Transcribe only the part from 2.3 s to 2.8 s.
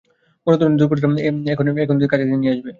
নিয়ে আসবে।